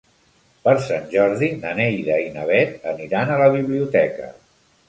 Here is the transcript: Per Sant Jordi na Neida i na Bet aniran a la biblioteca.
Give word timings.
Per 0.67 0.71
Sant 0.85 1.03
Jordi 1.11 1.51
na 1.59 1.75
Neida 1.81 2.17
i 2.23 2.33
na 2.39 2.47
Bet 2.53 2.91
aniran 2.95 3.35
a 3.35 3.39
la 3.45 3.55
biblioteca. 3.61 4.33